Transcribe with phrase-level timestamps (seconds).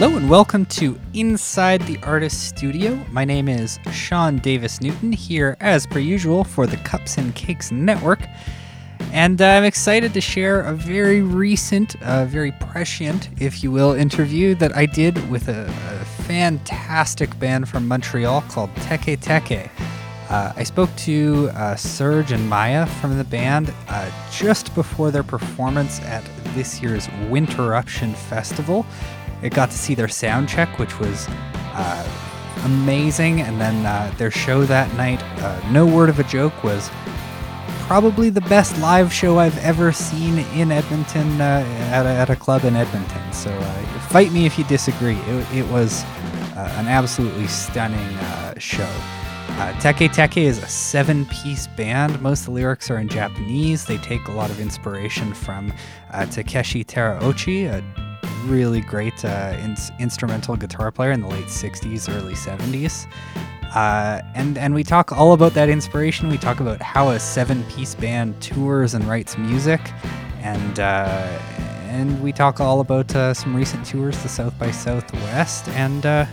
[0.00, 2.94] Hello and welcome to Inside the Artist Studio.
[3.10, 7.70] My name is Sean Davis Newton, here as per usual for the Cups and Cakes
[7.70, 8.20] Network.
[9.12, 14.54] And I'm excited to share a very recent, uh, very prescient, if you will, interview
[14.54, 19.68] that I did with a, a fantastic band from Montreal called Teke Teke.
[20.30, 25.24] Uh, I spoke to uh, Serge and Maya from the band uh, just before their
[25.24, 26.24] performance at
[26.54, 28.86] this year's Winter Winterruption Festival.
[29.42, 32.08] I got to see their sound check, which was uh,
[32.64, 36.90] amazing, and then uh, their show that night, uh, No Word of a Joke, was
[37.86, 42.36] probably the best live show I've ever seen in Edmonton uh, at, a, at a
[42.36, 43.32] club in Edmonton.
[43.32, 45.16] So uh, fight me if you disagree.
[45.16, 46.04] It, it was
[46.56, 48.18] an absolutely stunning
[48.58, 48.88] show.
[49.60, 52.20] Uh, Teke Teke is a seven piece band.
[52.22, 53.84] Most of the lyrics are in Japanese.
[53.84, 55.72] They take a lot of inspiration from
[56.12, 57.82] uh, Takeshi Terauchi, a
[58.46, 63.06] really great uh, ins- instrumental guitar player in the late 60s, early 70s.
[63.74, 66.28] Uh, and and we talk all about that inspiration.
[66.28, 69.80] We talk about how a seven-piece band tours and writes music,
[70.40, 71.38] and uh,
[71.86, 75.68] and we talk all about uh, some recent tours to South by Southwest.
[75.68, 76.26] And uh,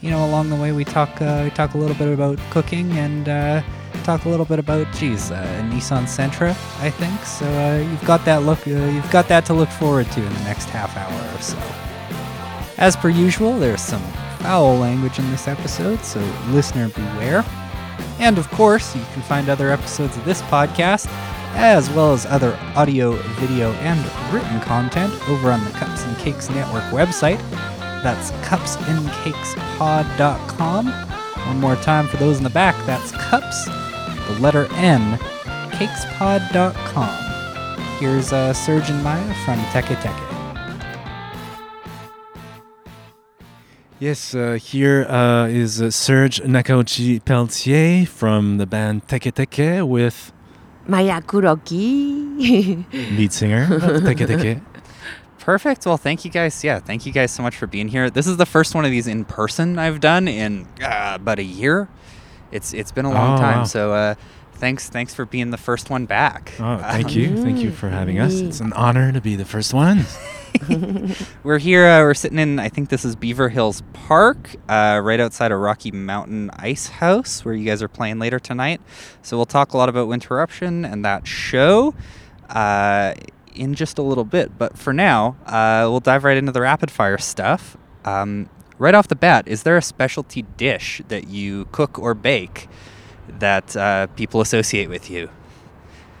[0.00, 2.90] you know, along the way, we talk uh, we talk a little bit about cooking
[2.98, 3.62] and uh,
[4.02, 6.50] talk a little bit about geez, uh, Nissan Sentra,
[6.80, 7.24] I think.
[7.24, 8.66] So uh, you've got that look.
[8.66, 11.56] Uh, you've got that to look forward to in the next half hour or so.
[12.78, 14.02] As per usual, there's some
[14.40, 17.44] foul language in this episode, so listener beware.
[18.18, 21.06] And of course, you can find other episodes of this podcast,
[21.54, 24.00] as well as other audio, video, and
[24.32, 27.38] written content over on the Cups and Cakes Network website.
[28.02, 30.86] That's cupsandcakespod.com.
[31.46, 33.68] One more time for those in the back, that's cups,
[34.32, 35.18] the letter N,
[35.72, 37.08] cakespod.com.
[37.98, 40.28] Here's uh, Serge and Maya from Teke Teke.
[43.98, 50.32] Yes, uh, here uh, is uh, Serge Nakauchi Pelletier from the band Teke Teke with
[50.86, 52.84] Maya Kuroki.
[53.16, 54.62] lead singer of Teke Teke.
[55.38, 55.86] Perfect.
[55.86, 56.62] Well, thank you guys.
[56.62, 58.10] Yeah, thank you guys so much for being here.
[58.10, 61.44] This is the first one of these in person I've done in uh, about a
[61.44, 61.88] year.
[62.52, 63.58] It's it's been a long Oh, time.
[63.58, 63.64] wow.
[63.64, 64.14] So uh,
[64.54, 66.52] thanks thanks for being the first one back.
[66.60, 67.36] Oh, thank you.
[67.42, 68.34] Thank you for having us.
[68.40, 70.04] It's an honor to be the first one.
[71.42, 71.86] We're here.
[71.88, 72.58] Uh, we're sitting in.
[72.58, 77.42] I think this is Beaver Hills Park, uh, right outside of Rocky Mountain Ice House,
[77.42, 78.80] where you guys are playing later tonight.
[79.22, 81.94] So we'll talk a lot about Winterruption and that show
[82.50, 83.14] uh,
[83.54, 84.56] in just a little bit.
[84.58, 87.78] But for now, uh, we'll dive right into the rapid fire stuff.
[88.04, 92.68] Um, right off the bat, is there a specialty dish that you cook or bake
[93.28, 95.30] that uh, people associate with you?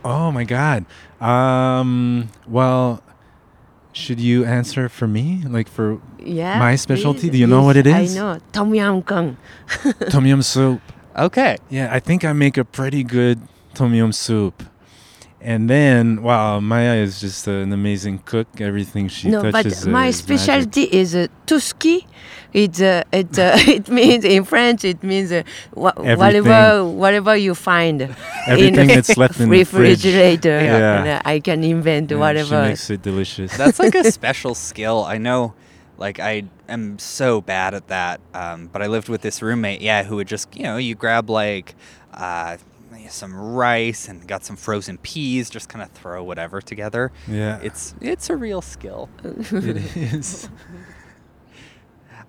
[0.04, 0.84] Oh my God.
[1.20, 3.02] Um, well,
[3.92, 5.42] should you answer for me?
[5.46, 6.58] Like for yeah.
[6.58, 7.20] My specialty?
[7.28, 8.16] please, Do you know what it is?
[8.16, 8.40] I know.
[8.52, 9.36] Tom Yum Kung.
[10.10, 10.80] tom yum soup?
[11.16, 11.56] Okay.
[11.68, 13.40] Yeah, I think I make a pretty good
[13.74, 14.62] tom yum soup.
[15.44, 18.46] And then, wow, Maya is just an amazing cook.
[18.60, 19.42] Everything she touches.
[19.44, 20.40] no, but uh, my is magic.
[20.40, 22.06] specialty is uh, tuski.
[22.52, 25.42] It uh, it uh, it means in French it means uh,
[25.74, 28.02] wha- whatever whatever you find
[28.46, 30.04] Everything in that's left in the fridge.
[30.04, 30.60] refrigerator.
[30.60, 30.98] Yeah.
[30.98, 32.62] And, uh, I can invent Yeah, whatever.
[32.64, 33.56] She makes it delicious.
[33.56, 35.02] That's like a special skill.
[35.04, 35.54] I know,
[35.98, 38.20] like I am so bad at that.
[38.34, 41.30] Um, but I lived with this roommate, yeah, who would just, you know, you grab
[41.30, 41.74] like
[42.14, 42.58] uh,
[43.10, 47.10] some rice and got some frozen peas, just kind of throw whatever together.
[47.28, 49.08] yeah, It's it's a real skill.
[49.24, 50.48] it is.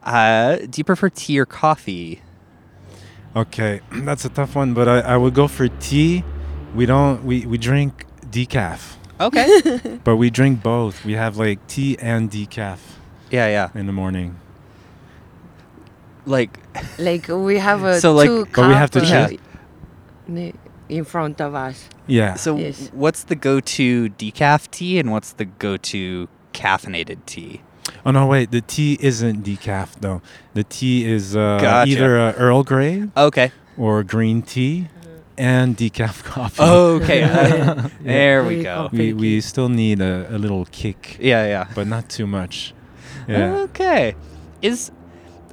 [0.04, 2.22] Uh, do you prefer tea or coffee?
[3.36, 6.24] Okay, that's a tough one, but I, I would go for tea.
[6.76, 9.48] We don't we, we drink decaf, Okay.
[10.04, 11.06] but we drink both.
[11.06, 12.80] We have like tea and decaf
[13.32, 13.70] yeah, yeah.
[13.80, 14.40] in the morning.
[16.26, 16.60] Like,
[17.00, 19.40] like we have a So, like- two But we have to cup, check.
[20.94, 21.90] Ne- in front of us.
[22.08, 22.36] Yeah.
[22.36, 22.90] so Yes.
[22.94, 27.62] what's the go-to decaf tea and what's the go-to caffeinated tea?
[28.06, 28.52] Oh no, wait.
[28.52, 30.22] The tea isn't decaf though.
[30.54, 31.92] The tea is uh, Gotcha.
[31.92, 33.52] either uh, Earl Grey Okay.
[33.78, 34.88] or green tea
[35.38, 36.62] and decaf coffee.
[36.64, 37.24] Okay.
[37.24, 37.90] uh, Yeah.
[38.02, 38.90] There we go.
[38.92, 41.66] we we still need a, a little kick, Yeah, yeah.
[41.76, 42.74] but not too much.
[43.28, 43.68] Yeah.
[43.72, 44.16] Okay.
[44.62, 44.92] Is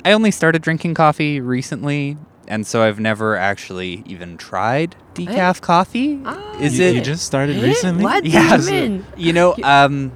[0.04, 2.16] I only started drinking coffee recently,
[2.50, 6.20] and so I've never actually even tried decaf coffee.
[6.24, 8.04] Ah, Is you, it you just started recently?
[8.04, 9.06] What Yeah, do you mean?
[9.16, 10.12] You know, um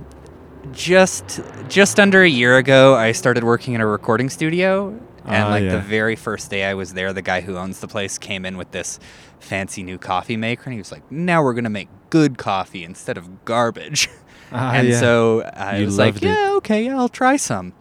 [0.73, 4.89] just just under a year ago I started working in a recording studio
[5.25, 7.89] and Ah, like the very first day I was there the guy who owns the
[7.89, 8.99] place came in with this
[9.41, 12.85] fancy new coffee maker and he was like, "Now we're going to make good coffee
[12.85, 14.09] instead of garbage."
[14.53, 15.01] Ah, and yeah.
[15.01, 16.23] so I You was like, it.
[16.23, 17.73] "Yeah, okay, yeah, I'll try some."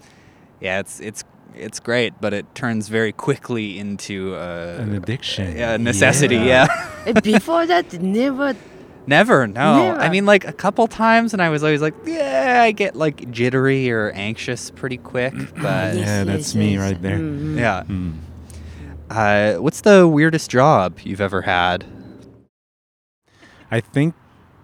[0.62, 1.24] Yeah, it's it's
[1.56, 5.58] it's great, but it turns very quickly into uh, An addiction.
[5.60, 6.38] a necessity.
[6.38, 6.68] Yeah.
[7.06, 8.56] And before that, never.
[9.06, 9.92] Never, no.
[9.96, 13.30] I mean, like a couple times, and I was always like, yeah, I get like
[13.32, 15.34] jittery or anxious pretty quick.
[15.62, 17.18] But Yeah, that's me right there.
[17.20, 17.60] Mhm.
[17.60, 18.14] yeah, Mm.
[19.10, 21.84] uh, what's the weirdest job you've ever had?
[23.70, 24.16] I think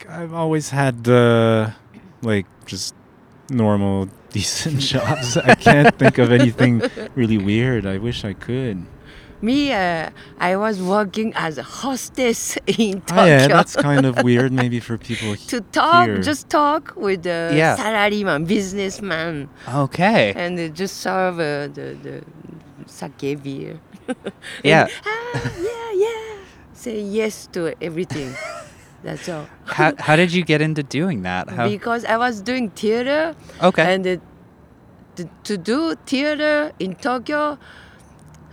[0.08, 1.72] I've always had uh,
[2.22, 2.96] like just
[3.52, 5.38] normal, decent jobs.
[5.38, 6.82] I can't think of anything
[7.16, 7.86] really weird.
[7.86, 8.86] I wish I could.
[9.42, 13.24] Me, uh, I was working as a hostess in Tokyo.
[13.24, 14.52] Oh yeah, that's kind of weird.
[14.52, 15.36] Maybe for people.
[15.48, 16.22] to talk, here.
[16.22, 17.78] just talk with the Yeah.
[17.78, 20.34] salaryman, businessman, Okay.
[20.36, 22.22] and uh, just serve uh, the the
[22.86, 23.80] sake beer.
[24.64, 24.88] Yeah.
[24.88, 26.36] And, ah, yeah, yeah.
[26.74, 28.36] Say yes to everything.
[29.04, 29.48] That's all.
[29.66, 31.50] how, how did you get into doing that?
[31.50, 31.68] How?
[31.70, 33.94] Because I was doing theater, Okay.
[33.94, 34.18] and uh,
[35.16, 37.58] to, to do theater in Tokyo,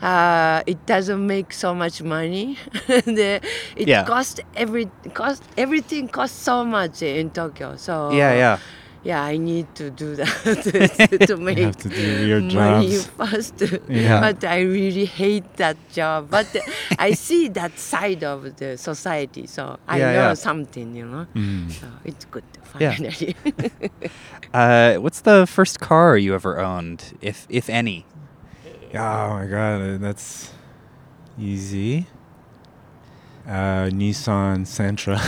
[0.02, 2.58] uh, it doesn't make so much money.
[2.88, 3.40] and, uh,
[3.76, 4.04] it Yeah.
[4.04, 7.76] cost every cost everything costs so much in Tokyo.
[7.76, 8.58] So yeah, yeah.
[9.06, 10.28] Yeah, I need to do that
[11.10, 13.06] to, to make You have to do weird money jobs.
[13.18, 13.54] fast.
[13.88, 14.20] Yeah.
[14.20, 16.28] But I really hate that job.
[16.30, 16.46] But
[16.98, 20.34] I see that side of the society, so I Yeah, know yeah.
[20.34, 21.26] something, you know.
[21.34, 21.70] Mm.
[21.70, 22.44] So it's good
[22.78, 22.92] Yeah.
[22.92, 23.34] finally.
[24.52, 28.04] Uh, what's the first car you ever owned, if if any?
[28.94, 30.50] Oh my god, uh, that's
[31.38, 32.06] easy.
[33.46, 35.18] Uh, Nissan Sentra,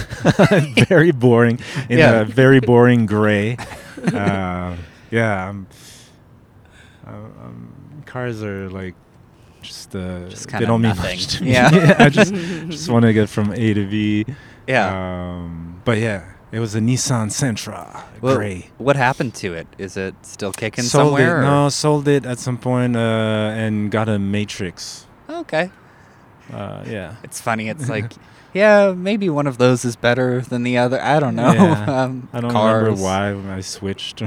[0.88, 2.20] very boring in Yeah.
[2.22, 3.56] a very boring gray.
[4.12, 4.74] uh,
[5.10, 5.66] yeah, um,
[8.06, 8.94] cars are like
[9.62, 11.16] just uh, Just they don't mean nothing.
[11.18, 11.52] much to me.
[11.52, 11.96] Yeah.
[11.98, 14.24] I just just want to get from A to B.
[14.66, 14.88] Yeah.
[15.36, 18.70] Um, but yeah, it was a Nissan Sentra, Well, gray.
[18.78, 19.66] What happened to it?
[19.78, 21.40] Is it still kicking sold somewhere?
[21.40, 21.42] it.
[21.44, 23.00] No, sold it at some point uh,
[23.56, 25.06] and got a Matrix.
[25.28, 25.70] Okay.
[26.52, 27.14] Uh, yeah.
[27.24, 27.68] It's funny.
[27.68, 28.12] It's like,
[28.54, 31.00] yeah, maybe one of those is better than the other.
[31.00, 31.52] I don't know.
[31.52, 31.84] Yeah.
[32.04, 32.82] um, I don't cars.
[32.82, 34.22] remember why when I switched.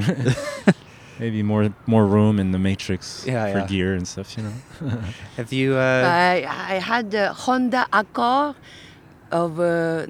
[1.19, 3.68] Maybe more more room in the Matrix Yeah, for yeah.
[3.68, 4.53] gear and stuff, you know.
[5.38, 5.75] Have you?
[5.75, 8.56] Uh, I I had the Honda Accord
[9.31, 10.06] of uh,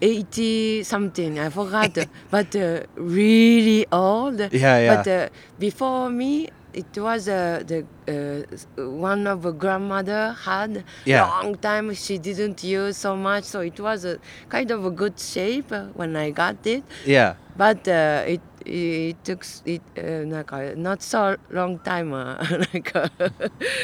[0.00, 1.38] 1980 something.
[1.38, 1.96] I forgot,
[2.30, 4.38] but uh, really old.
[4.40, 4.96] yeah, yeah.
[4.96, 5.28] But uh,
[5.58, 11.27] before me, it was uh, the uh, s- one of a grandmother had Yeah.
[11.27, 11.93] long time.
[11.93, 14.17] She didn't use so much, so it was a
[14.49, 16.83] kind of a good shape uh, when I got it.
[17.05, 17.35] yeah.
[17.55, 22.09] But uh, it it took s- it uh, なんか not so long time.
[22.11, 23.11] Uh, な んか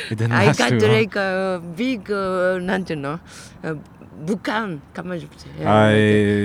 [0.10, 0.96] It didn't I last got too long.
[0.98, 3.20] like a big uh, なんていうの
[3.64, 3.78] uh,
[4.15, 4.81] Bukan,
[5.61, 5.91] I,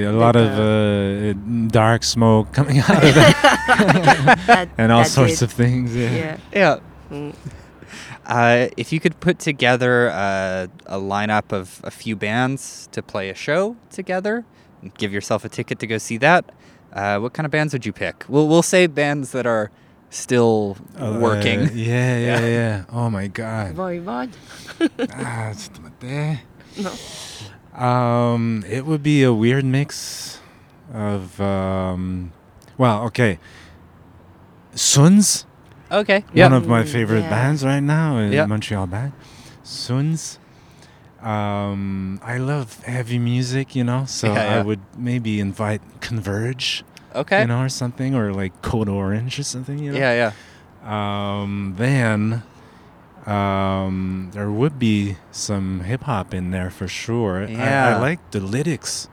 [0.10, 1.33] a lot of uh, uh,
[1.68, 5.95] dark smoke coming out of that, that and all sorts of things.
[5.95, 6.12] Yeah.
[6.13, 6.38] Yeah.
[6.51, 6.80] yeah.
[7.12, 7.36] Mm.
[8.25, 13.30] Uh, if you could put together uh, a lineup of a few bands to play
[13.30, 14.45] a show together,
[14.98, 16.45] give yourself a ticket to go see that,
[16.94, 18.25] uh, what kind of bands would you pick?
[18.27, 19.71] We'll we'll say bands that are
[20.10, 21.62] still uh, working.
[21.74, 23.75] Yeah, yeah, yeah, yeah, Oh my God.
[23.75, 24.33] Voivod.
[25.13, 25.54] ah,
[26.77, 26.92] no.
[27.80, 30.40] Um, it would be a weird mix
[30.94, 32.31] of um,
[32.78, 33.40] well, okay.
[34.76, 35.45] Suuns,
[35.92, 36.19] Okay.
[36.19, 36.56] one Yeah.
[36.56, 37.30] of my favorite yeah.
[37.30, 38.45] bands right now, a Yeah.
[38.45, 39.14] Montreal band.
[39.64, 40.38] Suuns.
[41.21, 44.59] Um, I love heavy music, you know, so Yeah, yeah.
[44.59, 46.83] I would maybe invite Converge,
[47.16, 47.42] Okay.
[47.42, 49.98] you know, or something, or like Code Orange or something, you know.
[50.00, 50.31] Yeah, yeah.
[51.42, 52.44] Um, then
[53.30, 57.44] um, there would be some hip hop in there for sure.
[57.44, 57.98] I, Yeah.
[57.98, 59.07] I like the lyrics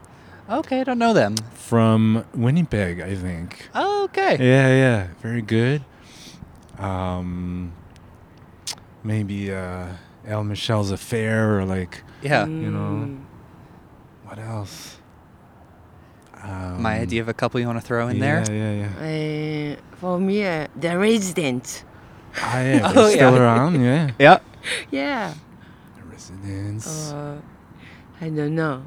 [0.49, 1.35] Okay, I don't know them.
[1.53, 3.67] from Winnipeg, I think.
[3.75, 4.37] Okay.
[4.39, 5.81] Yeah, yeah, very good.
[6.79, 7.73] Um,
[9.03, 9.87] maybe uh,
[10.25, 12.45] El Michels Affair or like Yeah.
[12.45, 13.07] you know.
[13.07, 13.17] Mm.
[14.25, 14.97] what else?
[16.43, 18.55] Um, My idea of a couple you want to throw in yeah, there?
[18.55, 19.73] Yeah, yeah.
[19.75, 21.83] Uh, for me, uh, the resident.
[22.37, 23.39] Ah, am Oh, still yeah.
[23.41, 24.11] around, yeah.
[24.19, 24.39] Yeah.
[24.91, 25.33] Yeah.
[25.97, 27.11] The Residents.
[27.11, 27.37] Uh,
[28.21, 28.83] I don't know.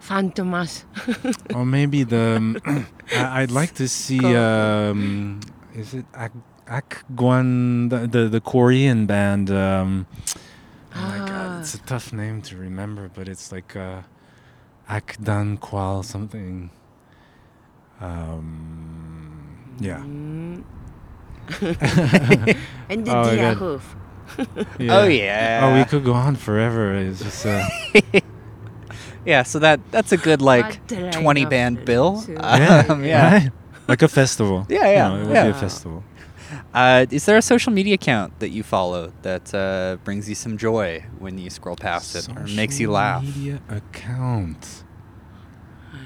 [0.00, 0.84] Fantômas.
[1.54, 2.36] Or maybe the.
[2.36, 2.56] um,
[3.16, 4.20] I, I'd like to see.
[4.36, 5.40] Um,
[5.74, 6.32] is it Ak
[6.68, 9.50] Akguan, the, the the Korean band?
[9.50, 10.06] Um,
[10.94, 11.26] oh my Ah.
[11.26, 14.02] god, it's a tough name to remember, but it's like uh,
[14.88, 16.70] Akdan Kwal something.
[18.00, 19.98] Um, yeah.
[20.04, 20.64] Mm.
[22.88, 23.56] and the Oh, my God.
[23.58, 23.82] Deerhoof.
[24.90, 25.60] Oh yeah.
[25.62, 26.94] Oh, we could go on forever.
[26.94, 27.46] It's just.
[27.46, 27.64] Uh,
[29.26, 32.20] Yeah, so that that's a good like What did I 20 band bill.
[32.20, 32.32] do?
[32.34, 33.32] yeah, Um, yeah.
[33.32, 33.50] right?
[33.88, 34.66] Like a festival.
[34.68, 35.44] Yeah, yeah, You know, it would yeah.
[35.44, 36.04] be a festival.
[36.74, 40.58] Uh, is there a social media account that you follow that uh, brings you some
[40.58, 43.22] joy when you scroll past it or makes you Social laugh?
[43.24, 44.83] Media account.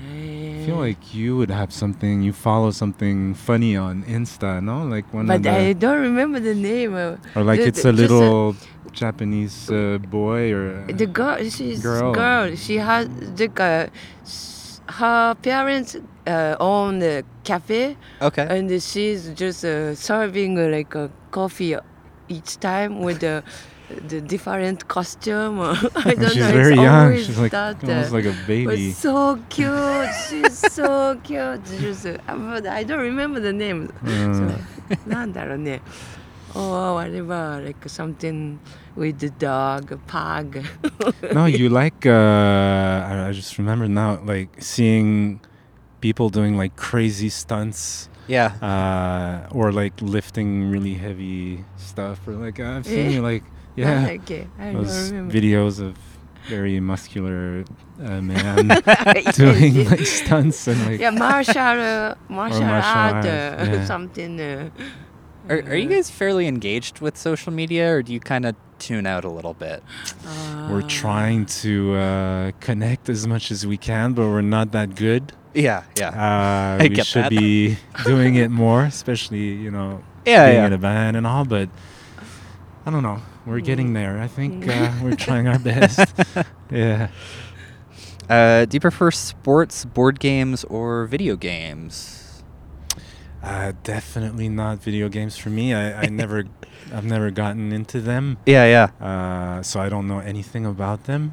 [0.09, 2.21] I I feel like you would have something.
[2.23, 4.85] You follow something funny on Insta, no?
[4.85, 6.95] Like one but of the, I don't remember the name.
[6.95, 8.55] of- or like the- it's a just little
[8.93, 12.13] Japanese uh, boy or The girl, she's Girl.
[12.13, 12.55] girl.
[12.57, 13.87] She has the uh,
[15.01, 15.97] her parents
[16.27, 18.47] uh, own the cafe, Okay.
[18.49, 21.77] and she's just uh, serving uh, like a coffee
[22.29, 23.43] each time with the
[24.08, 25.60] the different costume.
[25.60, 26.52] or I And don't she's know.
[26.52, 27.04] very it's young.
[27.06, 28.92] always She's like that, almost uh, like a but baby.
[28.92, 30.10] so cute.
[30.30, 31.64] She's so cute.
[31.80, 33.90] Just, uh, but I don't remember the name.
[34.04, 35.82] Uh, そうなんだろうね。
[36.56, 38.60] or whatever, like something
[38.96, 40.62] with the dog, pug.
[41.34, 42.06] no, you like.
[42.06, 42.12] Uh,
[43.10, 45.40] I, I just remember now, like seeing
[46.00, 48.52] people doing like crazy stunts, Yeah.
[48.62, 53.44] uh, or like lifting really heavy stuff, or like I've seen you like
[53.79, 55.35] yeah, okay, I those remember.
[55.35, 55.97] videos of
[56.49, 57.65] very muscular
[58.03, 58.69] uh, man
[59.33, 61.01] doing Yes, like stunts and like.
[61.01, 63.85] yeah, martial, uh, martial, martial art, arts, uh, yeah.
[63.85, 64.41] something.
[64.41, 64.71] Uh,
[65.49, 69.07] Are, are you guys fairly engaged with social media or do you kind of tune
[69.07, 69.83] out a little bit?
[70.69, 74.95] We're uh, trying to uh, connect as much as we can, but we're not that
[74.95, 75.33] good.
[75.55, 76.11] Yeah, yeah.
[76.11, 77.31] Uh, I we get should that.
[77.31, 80.67] be doing it more, especially you know Yeah, being yeah.
[80.67, 81.45] in a band and all.
[81.47, 81.71] But
[82.87, 83.21] I don't know.
[83.49, 84.21] We're getting there.
[84.21, 84.71] I think Mm.
[84.71, 85.99] uh, we're trying our best.
[86.71, 87.09] yeah.
[88.29, 92.43] Uh, do you prefer sports, board games, or video games?
[93.43, 95.73] Uh, definitely not video games for me.
[95.73, 96.45] I, I never,
[96.93, 99.07] I've never gotten into them, Yeah, yeah.
[99.07, 101.33] uh, so I don't know anything about them.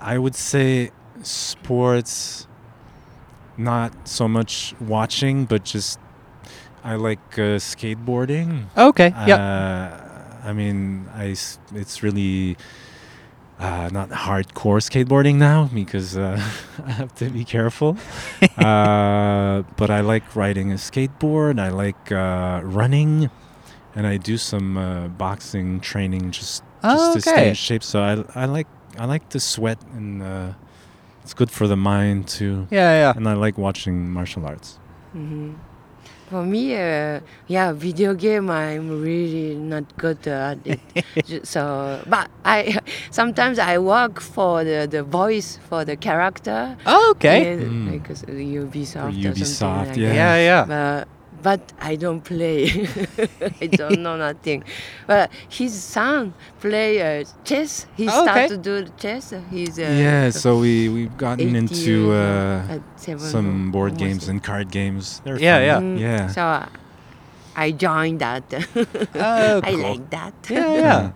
[0.00, 0.92] I would say
[1.22, 2.46] sports,
[3.56, 5.98] not so much watching, but just
[6.84, 8.66] I like uh, skateboarding.
[8.76, 10.04] Okay, yeah.
[10.44, 12.56] I mean, I s- it's really
[13.58, 16.40] uh, not hardcore skateboarding now because uh,
[16.86, 17.96] I have to be careful.
[18.58, 21.58] uh, but I like riding a skateboard.
[21.58, 23.30] I like uh, running,
[23.94, 27.82] and I do some uh, boxing training just just to stay in shape.
[27.82, 28.68] So I I like
[28.98, 30.52] I like to sweat, and uh,
[31.22, 32.66] it's good for the mind too.
[32.70, 33.12] Yeah, yeah.
[33.16, 34.78] And I like watching martial arts.
[35.14, 35.54] mhm.
[36.30, 38.50] For me, uh, yeah, video game.
[38.50, 40.80] I'm really not good at it.
[41.44, 42.78] So, but I
[43.10, 46.76] sometimes I work for the, the voice for the character.
[46.86, 47.56] Oh, okay.
[47.56, 47.92] Yeah, Mm.
[47.92, 50.12] like uh, Ubisoft or Ubisoft, something like yeah.
[50.12, 50.64] Yeah, yeah.
[50.68, 51.08] But,
[51.42, 52.66] but I don't play.
[53.60, 54.64] I don't know nothing.
[55.06, 57.86] But his son play uh, chess.
[57.96, 58.46] He Oh, okay.
[58.46, 59.32] started to do chess.
[59.50, 64.30] He's uh, yeah, so we we've gotten into uh, uh, some board almost games eight.
[64.30, 65.20] and card games.
[65.24, 65.64] They're Yeah, fun.
[65.64, 65.80] yeah.
[65.80, 66.26] Mm, Yeah.
[66.28, 66.66] So uh,
[67.56, 68.44] I joined that.
[69.14, 69.82] Oh, I cool.
[69.82, 70.34] like that.
[70.48, 71.10] Yeah, yeah.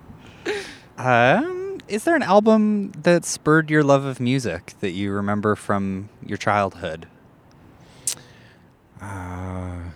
[0.98, 6.08] Um, is there an album that spurred your love of music that you remember from
[6.24, 7.06] your childhood?
[9.00, 9.90] Uh,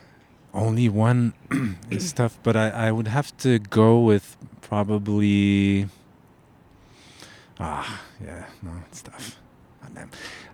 [0.57, 1.35] only one
[1.91, 5.89] is tough, but I, I would have to go with probably.
[7.61, 9.39] Ah, yeah, no, it's tough.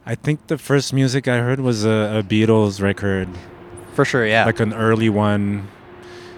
[0.04, 3.28] I think the first music I heard was a, a Beatles record,
[3.94, 4.44] For sure, yeah.
[4.44, 5.68] like an early one.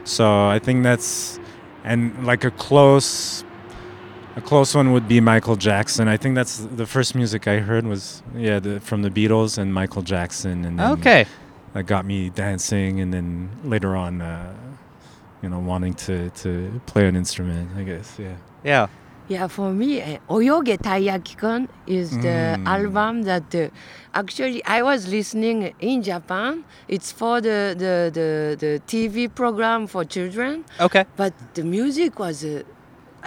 [0.05, 1.41] So I think that's,
[1.83, 3.43] and like a close,
[4.37, 6.09] a close one would be Michael Jackson.
[6.09, 9.73] I think that's the first music I heard was yeah the, from the Beatles and
[9.73, 11.27] Michael Jackson, and then okay.
[11.75, 14.53] That got me dancing and then later on uh,
[15.43, 18.87] you know wanting to to play an instrument i guess yeah Yeah.
[19.27, 22.67] Yeah, for me, uh, Oyoge Taiyaki-kun is the Mm.
[22.77, 23.69] album that uh,
[24.13, 26.63] actually I was listening in Japan.
[26.89, 28.29] It's for the, the, the,
[28.65, 31.05] the TV program for children, Okay.
[31.17, 32.65] but the music was uh,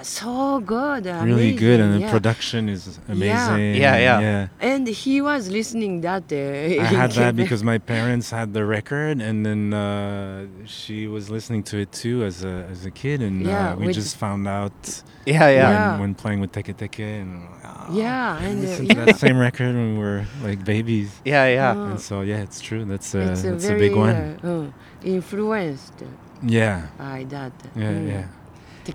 [0.04, 1.06] so good.
[1.06, 4.20] really good and amazing, the production is amazing Yeah, yeah.
[4.20, 6.24] yeah And he was listening that.
[6.32, 11.30] Uh, i had that because my parents had the record and then uh, she was
[11.30, 14.14] listening to it too as a as a kid and Yeah, uh, we with- just
[14.18, 14.78] found out
[15.26, 15.56] Yeah, yeah.
[15.72, 15.92] Yeah.
[15.92, 17.32] when, when playing with Teke Teke and
[17.66, 19.06] oh, Yeah, and, uh, yeah.
[19.06, 21.74] that same record when we were like babies Yeah, yeah.
[21.76, 21.90] Oh.
[21.90, 25.08] and so yeah it's true that's uh, it's a that's a big one uh, uh,
[25.16, 25.98] influenced
[26.44, 27.54] yeah by that.
[27.76, 28.08] yeah Mm.
[28.14, 28.26] yeah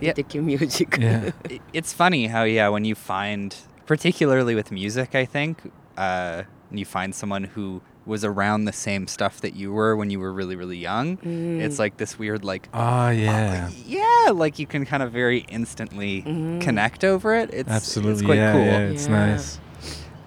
[0.00, 0.12] Yeah.
[0.12, 0.96] Tiki-tiki music.
[1.00, 1.30] yeah
[1.72, 3.54] it's funny how yeah when you find
[3.86, 5.58] particularly with music i think
[5.96, 10.18] uh you find someone who was around the same stuff that you were when you
[10.18, 11.60] were really really young Mm.
[11.60, 16.22] it's like this weird like oh yeah yeah like you can kind of very instantly
[16.22, 16.60] Mhm.
[16.60, 19.26] connect over it it's Absolutely, it's quite yeah, cool yeah, it's Yeah.
[19.26, 19.60] nice.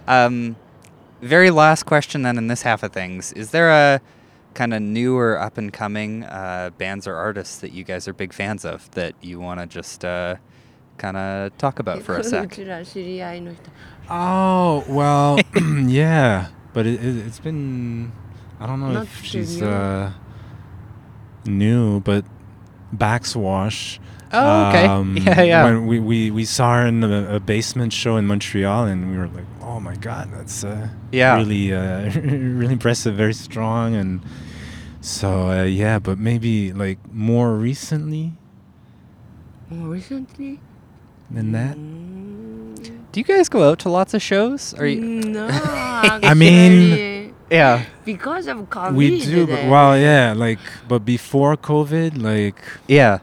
[0.06, 0.56] um
[1.22, 4.00] very last question then in this half of things is there a
[4.56, 8.32] kind of newer, up and coming uh, bands or artists that you guys are big
[8.32, 10.34] fans of that you want to just uh,
[10.96, 12.58] kind of talk about for a sec?
[14.10, 15.38] Oh well,
[15.86, 18.12] yeah, but it, it, has been
[18.58, 20.12] I don't know Not if she's uh,
[21.44, 22.24] new, but
[22.94, 23.98] Backxwash.
[24.32, 24.86] Oh, okay.
[24.86, 25.64] Um, yeah, yeah.
[25.64, 29.16] When we, we, we saw her in a, a, basement show in Montreal, and we
[29.16, 34.20] were like, oh my god, that's uh, yeah, really uh, really impressive, very strong, and
[35.06, 35.98] so uh, yeah.
[36.02, 38.32] But maybe like more recently
[39.70, 40.58] more recently
[41.30, 41.76] than that.
[41.76, 42.74] Mm,
[43.12, 44.74] Do you guys go out to lots of shows?
[44.74, 45.00] Are you?
[45.00, 47.84] no I mean- Yeah.
[48.04, 50.58] because of COVID we do, but, well, yeah, like,
[50.88, 53.18] but before COVID, like, Yeah.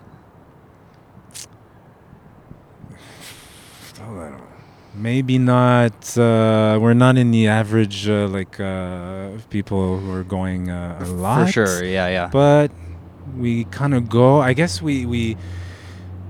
[4.00, 4.48] oh, I don't know.
[4.96, 6.18] Maybe not.
[6.18, 11.08] Uh, we're not in the average uh, like uh, people who are going uh, a
[11.08, 11.84] lot For sure.
[11.84, 12.28] Yeah, yeah.
[12.32, 12.72] but
[13.38, 14.40] we kind of go.
[14.42, 15.38] I guess we we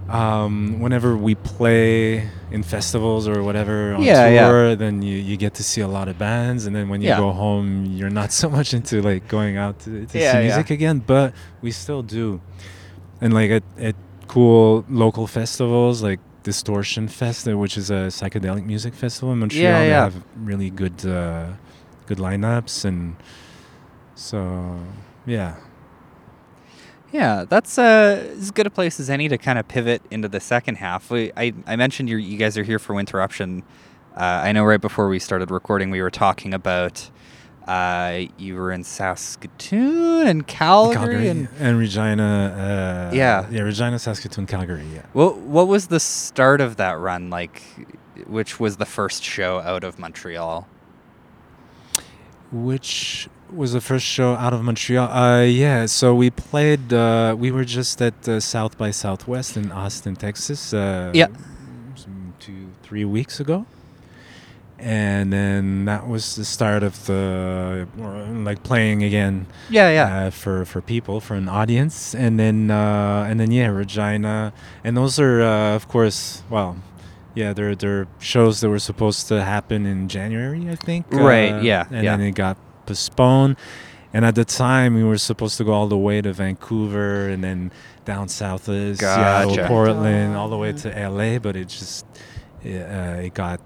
[0.09, 4.47] um, whenever we play in festivals or whatever on Yeah, yeah.
[4.47, 7.07] tour, then you, you get to see a lot of bands, and then when you
[7.09, 7.17] Yeah.
[7.17, 10.43] go home, you're not so much into like going out to, to Yeah, see yeah.
[10.43, 10.99] music again.
[11.05, 12.41] But we still do,
[13.21, 13.95] and like at, at
[14.27, 19.63] cool local festivals like Distorsion Fest, uh, which is a psychedelic music festival in Montreal.
[19.63, 21.47] Yeah, they have really good uh,
[22.05, 23.15] good lineups, and
[24.15, 24.79] so
[25.25, 25.55] yeah.
[27.11, 30.39] Yeah, that's uh, as good a place as any to kind of pivot into the
[30.39, 31.11] second half.
[31.11, 33.61] We, I, I mentioned you you guys are here for Winterruption.
[34.15, 37.09] Uh, I know right before we started recording, we were talking about
[37.67, 43.09] uh, you were in Saskatoon and Calgary, Calgary and and, Regina.
[43.11, 43.47] Uh, Yeah.
[43.51, 44.85] yeah, Regina, Saskatoon, Calgary.
[44.93, 45.01] Yeah.
[45.13, 47.61] what what was the start of that run like?
[48.27, 50.67] Which was the first show out of Montreal?
[52.51, 55.09] Which was the first show out of Montreal?
[55.11, 55.85] Uh, yeah.
[55.87, 56.93] So we played.
[56.93, 60.73] Uh, we were just at uh, South by Southwest in Austin, Texas.
[60.73, 61.27] Uh, Yeah.
[61.95, 63.65] Some two, three weeks ago.
[64.79, 67.87] And then that was the start of the
[68.43, 72.13] like playing again Yeah, yeah, uh, for for people for an audience.
[72.13, 74.51] And then uh, and then yeah Regina.
[74.83, 76.75] And those are uh, of course well
[77.35, 81.61] yeah they're they're shows that were supposed to happen in January I think Right, uh,
[81.61, 82.17] yeah, and yeah.
[82.17, 83.55] then it got postponed.
[84.15, 87.43] And at the time we were supposed to go all the way to Vancouver and
[87.43, 87.71] then
[88.05, 92.05] down south to Seattle Portland all the way to LA but it just
[92.63, 93.59] it, uh, it got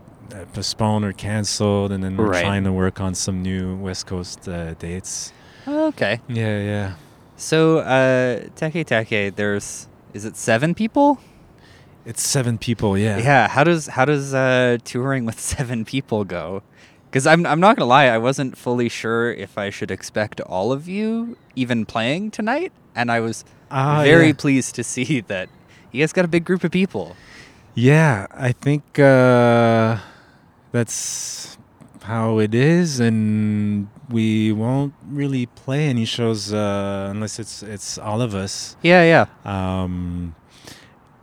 [0.54, 2.44] postponed or canceled and then we're Right.
[2.44, 5.32] trying to work on some new West Coast uh, dates
[5.68, 6.20] okay.
[6.28, 6.94] yeah, yeah.
[7.36, 11.20] So uh, Teke Teke, there's is it seven people?
[12.06, 13.18] It's seven people, yeah.
[13.18, 13.48] Yeah.
[13.48, 16.64] How does how does uh, touring with seven people go?
[17.10, 20.72] Because I'm I'm not gonna lie, I wasn't fully sure if I should expect all
[20.72, 24.34] of you even playing tonight, and I was Ah, very yeah.
[24.38, 25.50] pleased to see that
[25.92, 27.16] you guys got a big group of people.
[27.76, 29.98] Yeah, I think uh,
[30.72, 31.58] that's
[32.04, 38.22] how it is, and we won't really play any shows uh, unless it's it's all
[38.22, 38.78] of us.
[38.82, 40.36] Yeah, yeah, Um,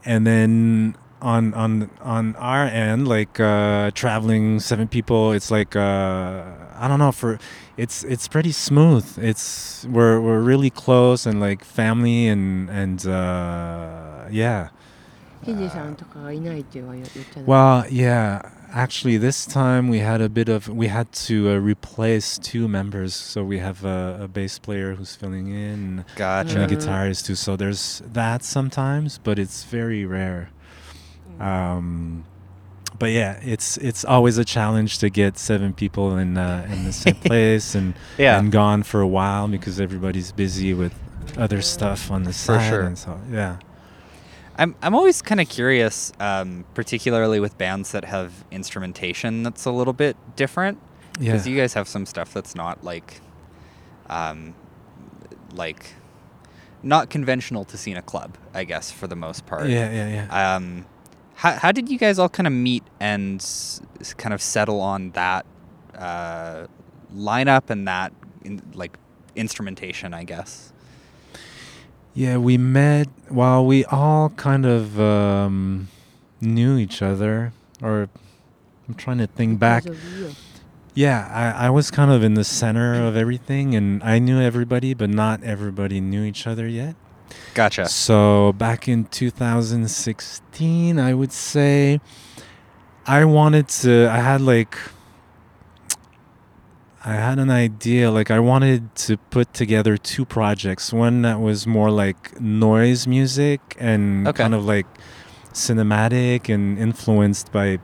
[0.05, 6.43] and then on on on our end, like uh, traveling seven people, it's like uh,
[6.77, 7.39] I don't know for
[7.77, 9.07] it's it's pretty smooth.
[9.19, 14.69] It's we're we're really close and like family and and uh, yeah.
[17.47, 18.51] Well, yeah.
[18.73, 23.15] Actually, this time we had a bit of we had to uh, replace two members,
[23.15, 26.61] so we have a, a bass player who's filling in, gotcha.
[26.61, 27.37] and a guitarist too.
[27.37, 30.51] So there's that sometimes, but it's very rare.
[31.39, 31.41] Mm.
[31.41, 32.25] Um,
[32.99, 36.93] but yeah, it's it's always a challenge to get seven people in uh, in the
[36.93, 38.39] same place and yeah.
[38.39, 40.95] and gone for a while because everybody's busy with
[41.37, 42.69] other stuff on the for side.
[42.69, 42.83] Sure.
[42.83, 43.59] And so yeah.
[44.57, 49.71] I'm I'm always kind of curious, um, particularly with bands that have instrumentation that's a
[49.73, 50.79] little bit different.
[51.21, 51.33] Yeah.
[51.33, 53.21] Because you guys have some stuff that's not like,
[54.09, 54.55] um,
[55.53, 55.95] like,
[56.83, 59.69] not conventional to see in a club, I guess, for the most part.
[59.69, 60.57] yeah, yeah, yeah.
[60.57, 60.87] Um,
[61.37, 63.81] how, how did you guys all kind of meet and s-
[64.19, 65.47] kind of settle on that
[65.97, 66.67] uh,
[67.15, 68.13] lineup and that
[68.45, 68.99] in, like
[69.37, 70.13] instrumentation?
[70.15, 70.73] I guess.
[72.15, 75.89] Yeah, we met while we all kind of um,
[76.41, 78.09] knew each other, or
[78.89, 79.83] I'm trying to think back.
[79.83, 80.31] Because of you.
[80.95, 84.95] Yeah, I, I was kind of in the center of everything, and I knew everybody,
[84.95, 86.95] but not everybody knew each other yet.
[87.55, 87.89] Gotcha.
[87.89, 92.01] So back in 2016, I would say
[93.07, 94.09] I wanted to.
[94.09, 94.79] I had like
[97.07, 98.11] I had an idea.
[98.11, 100.93] Like I wanted to put together two projects.
[100.93, 104.43] One that was more like noise music and Okay.
[104.43, 104.87] kind of like
[105.53, 107.79] cinematic and influenced by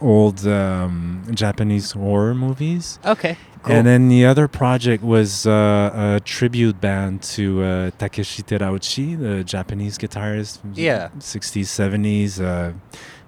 [0.00, 2.98] old um, Japanese horror movies.
[3.04, 3.36] Okay.
[3.62, 3.76] Cool.
[3.76, 9.44] And then the other project was uh, a tribute band to uh, Takeshi Terauchi, the
[9.44, 10.60] Japanese guitarist.
[10.60, 11.08] from the Yeah.
[11.18, 12.72] 60s, 70s, uh,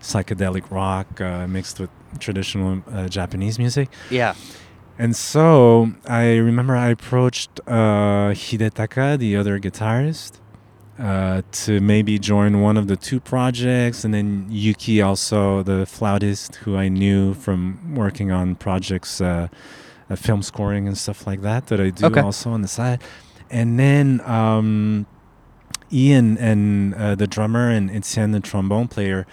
[0.00, 3.88] psychedelic rock uh, mixed with traditional uh, Japanese music.
[4.10, 4.34] yeah.
[5.02, 10.38] And so I remember I approached uh, Hidetaka, the other guitarist,
[10.96, 16.54] uh, to maybe join one of the two projects, and then Yuki, also the flautist,
[16.62, 19.48] who I knew from working on projects, uh,
[20.08, 22.20] uh, film scoring and stuff like that, that I do Okay.
[22.20, 23.02] also on the side.
[23.50, 25.06] And then um,
[25.92, 29.26] Ian and uh, the drummer and Etienne, the trombone player,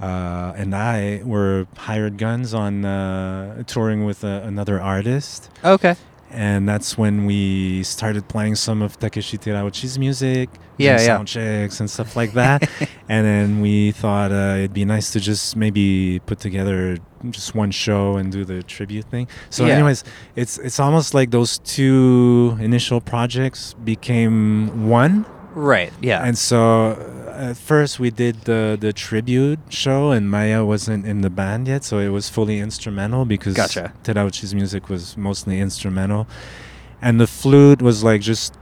[0.00, 5.50] uh, and I were hired guns on uh, touring with uh, another artist.
[5.64, 5.96] Okay.
[6.30, 10.98] And that's when we started playing some of Takeshi Terauchi's music, Yeah, yeah.
[10.98, 12.68] sound checks and stuff like that.
[13.08, 16.98] and then we thought uh, it'd be nice to just maybe put together
[17.30, 19.28] just one show and do the tribute thing.
[19.50, 19.74] So, Yeah.
[19.74, 20.02] anyways,
[20.34, 25.24] it's it's almost like those two initial projects became one.
[25.54, 25.92] Right.
[26.02, 26.22] Yeah.
[26.26, 26.96] And so
[27.36, 31.84] at first we did the the tribute show, and Maya wasn't in the band yet,
[31.84, 33.92] so it was fully instrumental because Gotcha.
[34.04, 36.26] Terauchi's music was mostly instrumental,
[37.00, 38.54] and the flute was like just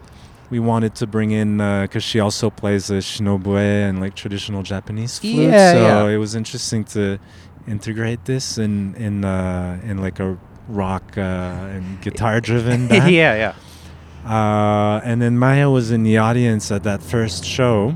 [0.50, 5.18] we wanted to bring in because she also plays the shinobue and like traditional Japanese
[5.18, 6.14] flute, Yeah, so yeah.
[6.14, 7.18] it was interesting to
[7.66, 10.37] integrate this in in uh, in like a
[10.68, 13.10] rock uh, and guitar driven band.
[13.12, 13.34] yeah.
[13.37, 13.54] Yeah.
[14.30, 17.94] Uh, and then Maya was in the audience at that first show.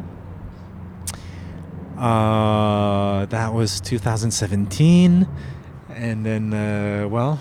[1.99, 5.27] Uh, that was 2017.
[5.91, 7.41] And then, uh, well,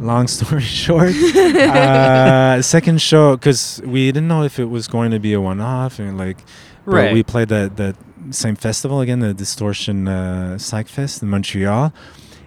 [0.00, 5.20] long story short, uh, second show, because we didn't know if it was going to
[5.20, 5.98] be a one off.
[5.98, 6.38] And like,
[6.84, 7.14] but Right.
[7.14, 7.94] we played that, that
[8.30, 11.92] same festival again, the Distorsion uh, Psych Fest in Montreal.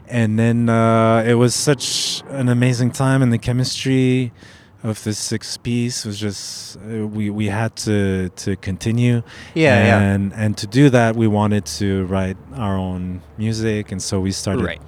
[0.08, 4.34] And then uh, it was such an amazing time, and the chemistry
[4.89, 9.21] of this six piece was just uh, we we had to to continue
[9.54, 9.86] Yeah.
[9.89, 10.13] Yeah.
[10.13, 14.32] and and to do that we wanted to write our own music and so we
[14.32, 14.82] started Right.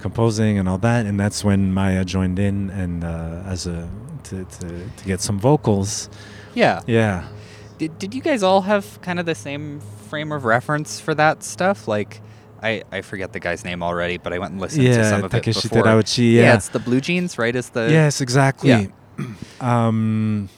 [0.00, 3.88] composing and all that and that's when Maya joined in and uh, as a
[4.24, 4.66] to, to
[4.98, 6.08] to get some vocals
[6.54, 6.80] Yeah.
[6.86, 7.24] yeah
[7.78, 11.42] Did, did you guys all have kind of the same frame of reference for that
[11.42, 11.88] stuff?
[11.88, 12.20] Like,
[12.62, 15.24] I, I forget the guy's name already, but I went and listened to yeah some
[15.24, 15.82] of Takeshi it before.
[15.82, 16.42] Terauchi yeah.
[16.42, 17.56] yeah it's the Blue Jeans, right?
[17.56, 18.86] Is the yes exactly Yeah.
[19.60, 20.48] um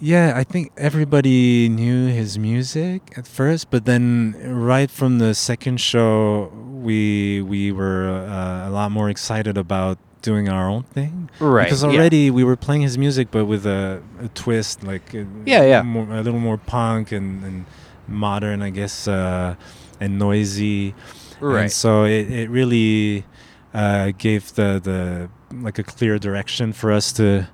[0.00, 5.80] yeah i think everybody knew his music at first but then right from the second
[5.80, 6.50] show
[6.82, 11.64] we we were uh, a lot more excited about doing our own thing right?
[11.64, 11.90] because yeah.
[11.90, 15.82] already we were playing his music but with a, a twist like uh, Yeah, yeah.
[15.82, 17.66] more, a little more punk and, and
[18.08, 19.54] modern i guess uh,
[20.00, 20.94] and noisy
[21.40, 21.62] right.
[21.62, 23.24] and so it, it really
[23.74, 25.28] uh, gave the, the
[25.62, 27.48] like a clear direction for us to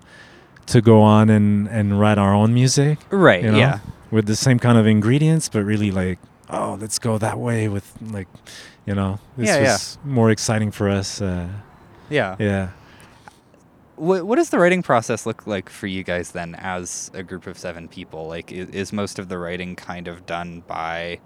[0.66, 3.42] to go on and, and write our own music right.
[3.42, 3.58] you know?
[3.58, 3.80] Yeah.
[4.12, 7.92] with the same kind of ingredients, but really like, oh, let's go that way with
[8.00, 8.28] like,
[8.86, 9.72] you know, this Yeah, yeah.
[9.72, 11.20] was more exciting for us.
[11.20, 11.48] Uh,
[12.08, 12.36] Yeah.
[12.38, 12.68] yeah.
[13.96, 17.46] What, what does the writing process look like for you guys then as a group
[17.46, 18.28] of seven people?
[18.28, 21.18] Like, is, is most of the writing kind of done by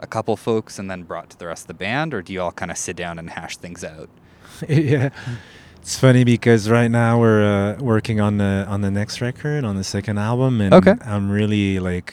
[0.00, 2.40] a couple folks and then brought to the rest of the band, or do you
[2.40, 4.08] all kind of sit down and hash things out?
[4.68, 5.10] yeah.
[5.82, 7.42] It's funny because right now we're
[7.78, 10.94] uh, working on the on the next record on the second album, and Okay.
[11.04, 12.12] I'm really like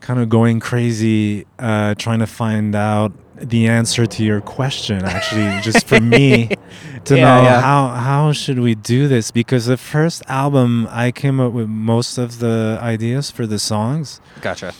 [0.00, 5.04] kind of going crazy uh, trying to find out the answer to your question.
[5.04, 6.48] Actually, just for me
[7.04, 7.60] to Yeah, know yeah.
[7.60, 12.18] how how should we do this because the first album I came up with most
[12.18, 14.74] of the ideas for the songs, Gotcha.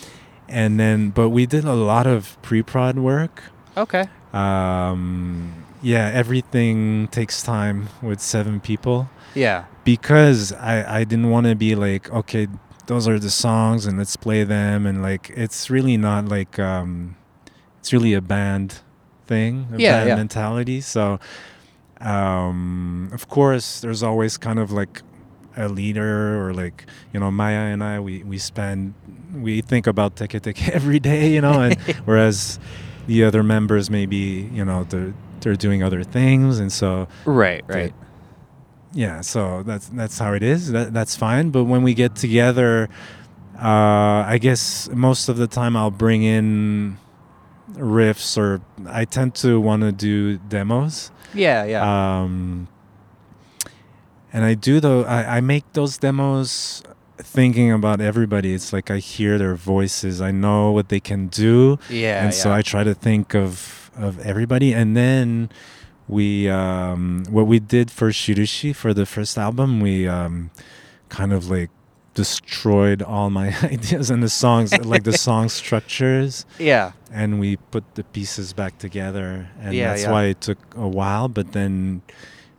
[0.49, 3.43] and then but we did a lot of pre-prod work
[3.77, 4.05] Okay.
[4.35, 5.53] um,
[5.93, 8.99] yeah, everything takes time with seven people
[9.35, 9.65] Yeah.
[9.85, 12.49] because I, I didn't want to be like, okay,
[12.87, 14.85] those are the songs and let's play them.
[14.89, 17.15] And like, it's really not like, um,
[17.79, 18.81] it's really a band
[19.31, 20.17] thing, a Yeah, band yeah.
[20.17, 20.81] mentality.
[20.81, 21.21] So,
[22.01, 25.03] um, of course, there's always kind of like
[25.57, 28.95] a leader or like, you know, Maya and I, we, we spend,
[29.35, 32.59] we think about Teke Teke every day, you know, and whereas
[33.07, 36.59] the other members maybe, you know, they're, they're doing other things.
[36.59, 37.65] And so, Right.
[37.67, 37.95] Right.
[38.93, 42.89] yeah so that's that's how it is that, that's fine but when we get together
[43.59, 46.97] uh, i guess most of the time i'll bring in
[47.75, 51.11] riffs or I tend to want to do demos.
[51.35, 51.83] Yeah, yeah.
[52.23, 52.69] Um,
[54.33, 55.05] and I do though.
[55.05, 56.83] I, I make those demos
[57.19, 58.55] thinking about everybody.
[58.55, 60.21] It's like I hear their voices.
[60.21, 62.53] I know what they can do, yeah, and so.
[62.53, 64.73] I try to think of of everybody.
[64.73, 65.51] And then
[66.09, 70.51] we, um, what we did for Shirushi for the first album, we um,
[71.09, 71.71] kind of like
[72.15, 76.93] destroyed all my ideas and the songs, like the song structures yeah.
[77.13, 80.11] and we put the pieces back together and Yeah, that's yeah.
[80.13, 82.01] why it took a while but then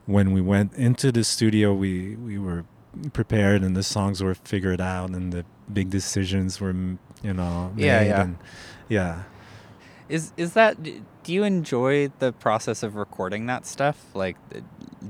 [0.06, 2.66] when we went into the studio we we were
[3.14, 6.76] prepared and the songs were figured out and the big decisions were
[7.24, 8.22] you know made Yeah, yeah.
[8.22, 8.38] and
[8.90, 9.24] yeah
[10.08, 10.78] Is is that?
[11.28, 13.98] D- Do you enjoy the process of recording that stuff?
[14.14, 14.60] Like, uh,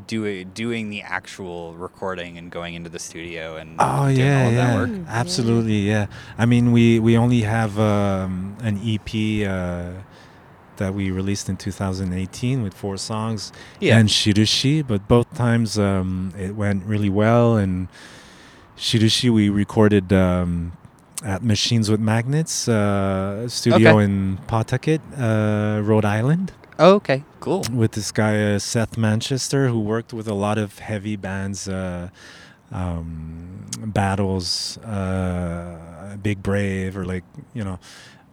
[0.05, 4.49] doing doing the actual recording and going into the studio and oh doing yeah all
[4.49, 4.89] of that work?
[4.89, 5.11] Mm, yeah.
[5.21, 6.05] absolutely yeah
[6.37, 9.09] i mean we we only have um, an ep
[9.49, 9.93] uh,
[10.77, 13.97] that we released in 2018 with four songs Yeah.
[13.97, 17.57] and Shirushi, but both times um, it went really well.
[17.57, 17.87] And
[18.77, 20.76] Shirushi, we recorded um,
[21.23, 24.03] at Machines with Magnets uh, studio Okay.
[24.05, 27.23] in Pawtucket, uh, Rhode Island, Oh, okay.
[27.39, 27.63] Cool.
[27.73, 31.67] with this guy uh, Seth Manchester, who worked with a lot of heavy bands.
[31.67, 32.09] Uh,
[32.71, 37.79] um, Battles, uh, Big Brave, or like you know,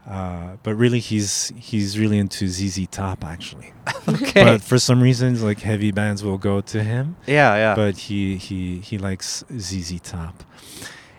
[0.09, 3.73] uh, but really he's he's really into ZZ Top actually
[4.09, 4.43] Okay.
[4.45, 7.75] but for some reasons like heavy bands will go to him yeah, yeah.
[7.75, 10.43] but he he he likes ZZ Top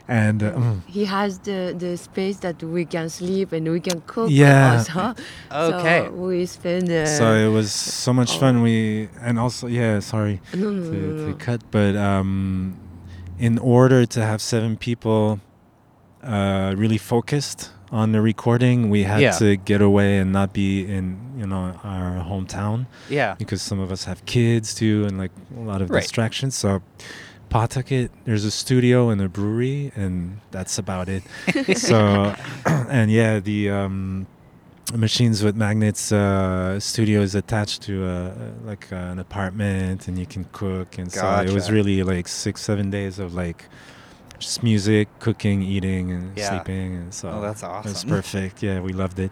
[0.07, 4.01] and uh, mm, He has the, the space that we can sleep and we can
[4.05, 4.77] cook Yeah.
[4.77, 5.15] also.
[5.51, 6.05] okay.
[6.07, 6.91] So we spend.
[6.91, 10.91] Uh, so it was so much fun we and also yeah sorry no, no, no,
[10.91, 11.35] to, no, to no.
[11.35, 12.77] cut but um
[13.39, 15.39] in order to have seven people
[16.23, 19.31] uh really focused on the recording we had Yeah.
[19.39, 23.35] to get away and not be in you know our hometown yeah.
[23.37, 26.01] because some of us have kids too and like a lot of Right.
[26.01, 26.81] distractions so
[27.49, 31.23] Pawtucket, there's a studio and a brewery, and that's about it.
[31.77, 32.33] so,
[32.65, 34.27] and yeah, the um,
[34.93, 38.33] Machines with Magnets uh, studio is attached to uh,
[38.65, 40.97] like uh, an apartment, and you can cook.
[40.97, 43.65] And so it was really like six, seven days of like
[44.37, 46.49] just music, cooking, eating, and Yeah.
[46.49, 46.95] sleeping.
[46.95, 48.61] And so Oh, that's it was perfect.
[48.61, 49.31] Yeah, we loved it.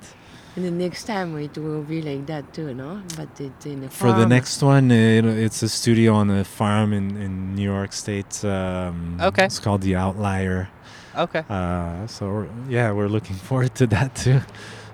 [0.55, 3.01] And the next time it will be like that too, no?
[3.17, 6.93] But it's in a For the next one, it, it's a studio on a farm
[6.93, 8.45] in, in New York State.
[8.45, 9.45] Um, Okay.
[9.45, 10.69] It's called The Outlier.
[11.17, 11.43] Okay.
[11.49, 14.41] Uh, so, we're, yeah, we're looking forward to that too.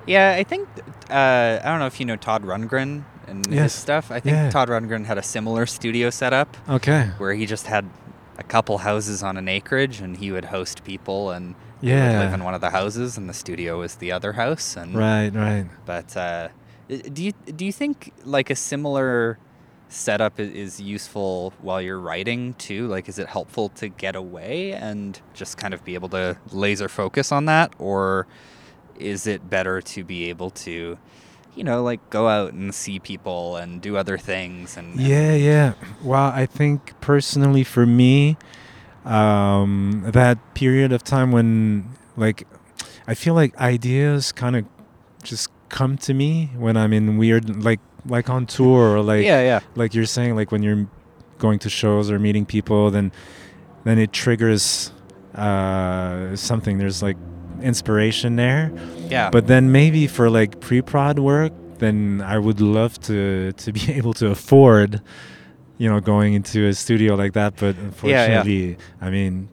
[0.07, 0.67] Yeah, I think
[1.09, 3.73] uh, I don't know if you know Todd Rundgren and his Yes.
[3.75, 4.11] stuff.
[4.11, 4.49] I think Yeah.
[4.49, 7.09] Todd Rundgren had a similar studio setup Okay.
[7.17, 7.85] where he just had
[8.37, 11.87] a couple houses on an acreage and he would host people and they
[12.17, 14.95] would live in one of the houses and the studio is the other house and
[14.95, 15.65] Right, right.
[15.85, 16.49] but uh,
[17.13, 19.37] do you do you think like a similar
[19.87, 25.19] setup is useful while you're writing too like is it helpful to get away and
[25.33, 28.27] just kind of be able to laser focus on that or
[28.99, 30.97] is it better to be able to
[31.55, 35.33] you know like go out and see people and do other things and and- Yeah,
[35.33, 35.73] yeah.
[36.03, 38.37] Well, I think personally for me,
[39.09, 42.47] um, that period of time when, like,
[43.07, 44.65] I feel like ideas kind of
[45.23, 49.41] just come to me when I'm in weird, like, like on tour or like, yeah
[49.41, 50.87] yeah like you're saying, like when you're
[51.37, 53.11] going to shows or meeting people, then,
[53.83, 54.91] then it triggers
[55.35, 56.77] uh, something.
[56.77, 57.17] There's like
[57.61, 58.71] inspiration there.
[59.07, 63.91] yeah But then maybe for like pre-prod work, then I would love to to be
[63.99, 65.01] able to afford,
[65.79, 67.55] you know, going into a studio like that.
[67.55, 67.81] But yeah.
[67.85, 69.49] unfortunately, I mean,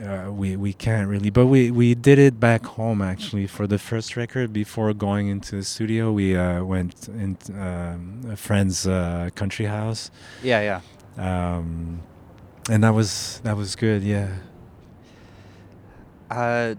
[0.00, 1.30] uh, we we can't really.
[1.30, 4.52] But we we did it back home actually for the first record.
[4.52, 10.12] Before going into the studio, we uh, went in um, a friend's uh, country house,
[10.44, 10.80] yeah yeah
[11.20, 12.00] um,
[12.70, 14.02] and that was that was good.
[14.02, 14.34] Yeah.
[16.30, 16.74] Uh,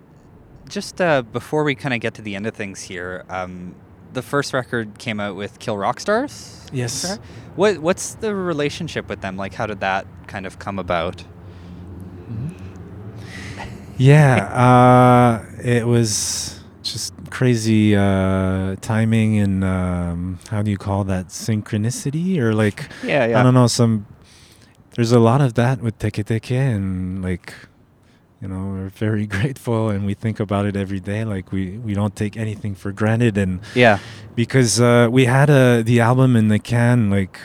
[0.67, 3.75] just uh, before we kind of get to the end of things here, um,
[4.13, 6.65] the first record came out with Kill Rock Stars.
[6.71, 7.17] Yes.
[7.55, 9.37] What What's the relationship with them?
[9.37, 11.23] Like, how did that kind of come about?
[13.97, 21.27] Yeah, uh, it was just crazy uh, timing and um, how do you call that
[21.27, 24.07] synchronicity or like Yeah, I don't know some.
[24.95, 27.53] There's a lot of that with Teke Teke and like,
[28.41, 31.23] you know, we're very grateful and we think about it every day.
[31.25, 33.99] Like we we don't take anything for granted and Yeah,
[34.35, 37.39] because uh, we had uh, the album in the can like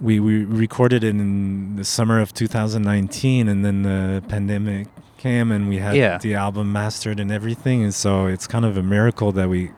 [0.00, 4.86] we, we recorded it in the summer of 2019 and then the pandemic
[5.18, 6.16] came and we had Yeah.
[6.16, 9.70] the album mastered and everything and so it's kind of a miracle that we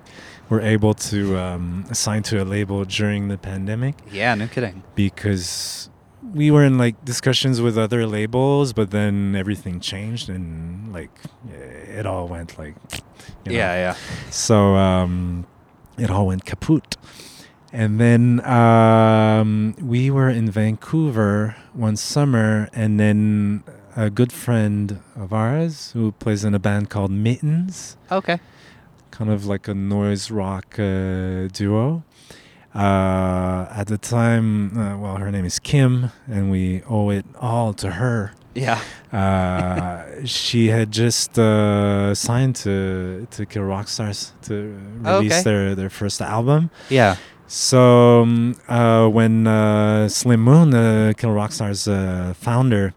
[0.48, 4.85] were able to um, assign to a label during the pandemic Yeah, no kidding.
[4.94, 5.90] because
[6.35, 11.11] we were in like discussions with other labels, but then everything changed and like
[11.98, 12.74] it all went like
[13.44, 13.58] you know.
[13.58, 13.96] Yeah, yeah.
[14.30, 15.46] So um,
[15.98, 16.96] it all went kaput.
[17.74, 23.64] And then um, we were in Vancouver one summer, and then
[23.96, 28.40] a good friend of ours who plays in a band called Mittens, Okay.
[29.11, 32.04] kind of like a noise rock uh, duo.
[32.74, 37.74] Uh, at the time, uh, well, her name is Kim, and we owe it all
[37.74, 38.32] to her.
[38.54, 38.80] Yeah.
[39.12, 44.54] Uh, she had just uh, signed to to Kill Rock Stars to
[45.02, 45.42] release Okay.
[45.42, 46.70] their their first album.
[46.88, 47.16] Yeah.
[47.46, 52.94] So um, uh, when uh, Slim Moon, uh, Kill Rock Stars uh, founder,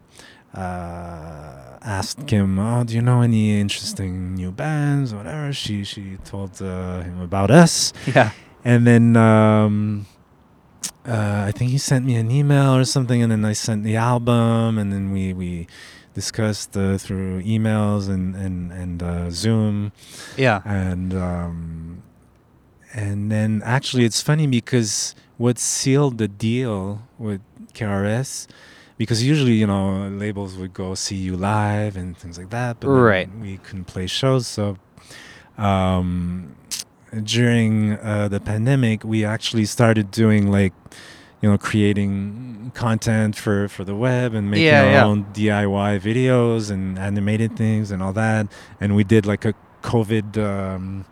[0.54, 6.16] uh, asked Kim, "Oh, do you know any interesting new bands, or whatever?" She she
[6.24, 8.30] told uh, him about us, Yeah.
[8.66, 10.06] And then um,
[11.06, 13.96] uh, I think he sent me an email or something, and then I sent the
[13.96, 15.66] album, and then we we
[16.14, 19.92] discussed uh, through emails and and and uh, Zoom,
[20.36, 20.60] Yeah.
[20.64, 22.02] and um,
[22.92, 27.40] and then actually it's funny because what sealed the deal with
[27.78, 28.46] KRS.
[28.98, 32.88] Because usually, you know, labels would go see you live and things like that, but
[32.88, 33.28] Right.
[33.44, 34.46] we couldn't play shows.
[34.46, 34.78] So
[35.58, 36.56] um,
[37.22, 40.72] during uh, the pandemic, we actually started doing like,
[41.40, 45.04] you know, creating content for for the web and making Yeah, our yeah.
[45.04, 48.46] own DIY videos and animated things and all that.
[48.80, 51.04] And we did like a COVID, um,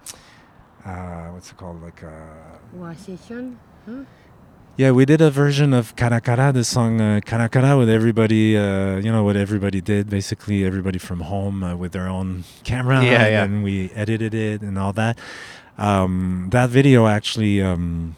[0.85, 3.59] uh, what's it called, like a War session?
[3.87, 4.04] Huh?
[4.76, 9.12] yeah, we did a version of Karakara, the song uh, Karakara, with everybody, uh, you
[9.12, 12.96] know, what everybody did, basically everybody from home uh, with their own camera.
[13.04, 13.40] Yeah, and yeah.
[13.42, 15.18] then we edited it and all that.
[15.78, 18.16] Um, that video actually, um,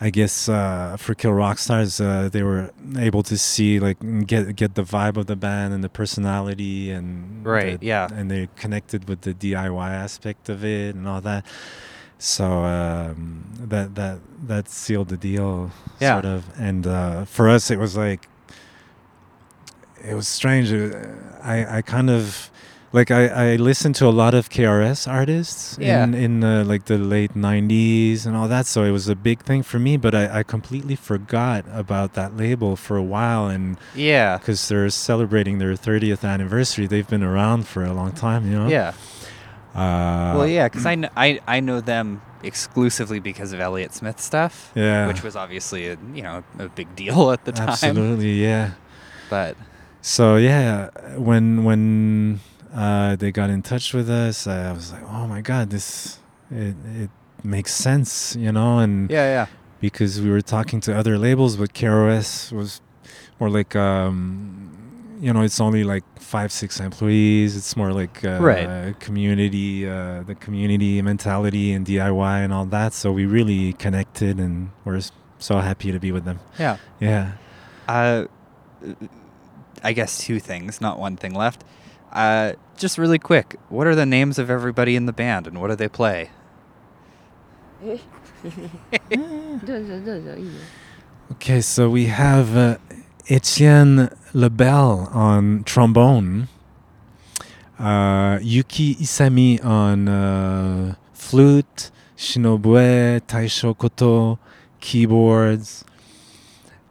[0.00, 4.54] I guess, uh, for Kill Rock Stars, uh, they were able to see, like, get
[4.54, 8.08] get the vibe of the band and the personality and Right, the- yeah.
[8.14, 11.44] and they connected with the DIY aspect of it and all that.
[12.18, 16.14] So um, that that that sealed the deal, Yeah.
[16.14, 16.44] sort of.
[16.58, 18.28] And uh, for us, it was like
[20.04, 20.72] it was strange.
[20.72, 20.90] Uh,
[21.42, 22.50] I I kind of
[22.94, 26.04] like I I listened to a lot of KRS artists Yeah.
[26.06, 28.66] in in uh, like the late '90s and all that.
[28.66, 29.98] So it was a big thing for me.
[29.98, 34.38] But I I completely forgot about that label for a while and Yeah.
[34.38, 36.86] because they're celebrating their 30th anniversary.
[36.86, 38.68] They've been around for a long time, you know.
[38.70, 38.92] Yeah.
[39.74, 44.20] Uh, Well, yeah, because I, kn- I I know them exclusively because of Elliott Smith
[44.20, 44.70] stuff.
[44.76, 45.08] Yeah.
[45.08, 47.70] Which was obviously a, you know a big deal at the time.
[47.74, 48.78] Absolutely, yeah.
[49.30, 49.56] But
[50.00, 52.38] So yeah, when when
[52.74, 56.18] uh, they got in touch with us, I was like, oh my god, this
[56.50, 57.10] it it
[57.42, 59.46] makes sense, you know, and yeah, yeah,
[59.80, 62.80] because we were talking to other labels, but KRS was
[63.40, 64.70] more like um,
[65.20, 67.56] you know, it's only like five six employees.
[67.56, 68.98] It's more like uh, Right.
[69.00, 72.92] community, uh, the community mentality and DIY and all that.
[72.92, 75.00] So we really connected, and we're
[75.38, 76.40] so happy to be with them.
[76.58, 76.76] yeah.
[77.00, 77.32] Yeah.
[77.88, 78.24] Uh,
[79.82, 81.62] I guess two things, not one thing left.
[82.14, 85.68] Uh, just really quick, what are the names of everybody in the band and what
[85.68, 86.30] do they play?
[91.32, 92.78] okay, so we have uh,
[93.28, 96.48] Etienne Lebel on trombone,
[97.80, 104.38] uh, Yuki Isami on uh, flute, Shinobue Taisho Koto
[104.80, 105.84] keyboards,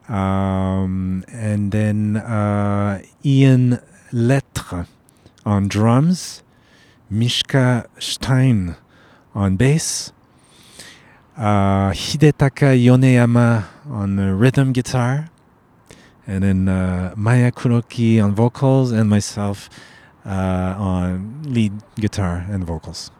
[0.09, 3.79] um, and then uh, Ian
[4.11, 4.85] Lettre
[5.45, 6.43] on drums,
[7.09, 8.75] Mishka Stein
[9.35, 10.11] on bass,
[11.37, 15.29] uh, Hidetaka Yoneyama on rhythm guitar,
[16.25, 19.69] and then uh, Maya Kuroki on vocals, and myself
[20.25, 23.11] uh, on lead guitar and vocals.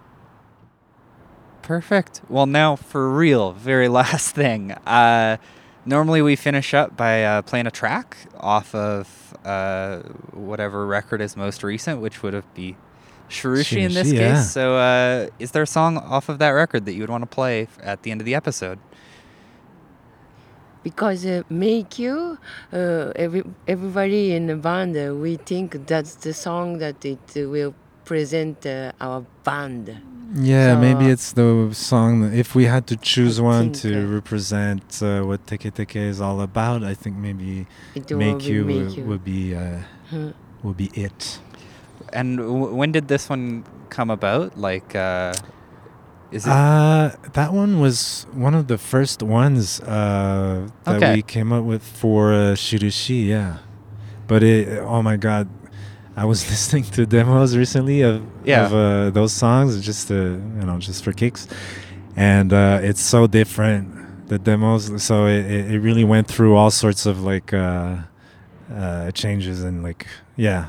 [1.61, 2.21] Perfect.
[2.29, 4.71] Well, now for real, very last thing.
[4.85, 5.37] Uh,
[5.85, 9.99] normally we finish up by uh, playing a track off of uh,
[10.31, 12.75] whatever record is most recent, which would have be
[13.29, 14.35] Shirushi in this yeah.
[14.35, 14.51] case.
[14.51, 17.35] So, uh, is there a song off of that record that you would want to
[17.35, 18.79] play at the end of the episode?
[20.83, 22.37] because uh, make you
[22.71, 27.49] uh, every everybody in the band uh, we think that's the song that it uh,
[27.49, 27.73] will
[28.03, 29.97] present uh, our band
[30.35, 32.21] Yeah, maybe So- it's the song.
[32.21, 35.95] That if we had to choose I one to uh, represent uh, what Teke Teke
[35.95, 39.79] is all about, I think maybe it Make You make would, you would be uh,
[40.09, 40.31] Huh.
[40.63, 41.39] would be it.
[42.11, 44.57] And w- when did this one come about?
[44.57, 45.33] Like, uh,
[46.31, 46.51] Is it?
[46.51, 51.13] Uh, that one was one of the first ones uh, that Okay.
[51.15, 53.57] we came up with for uh, Shirushi, yeah.
[54.27, 55.47] But it, oh my god,
[56.15, 58.65] I was listening to demos recently of, Yeah.
[58.65, 60.15] of uh, those songs, just to,
[60.59, 61.47] you know, just for kicks,
[62.15, 64.27] and uh, it's so different.
[64.27, 67.97] The demos, so it, it it really went through all sorts of like uh,
[68.73, 70.07] uh, changes and like
[70.37, 70.67] yeah.